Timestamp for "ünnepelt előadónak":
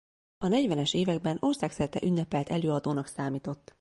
2.03-3.07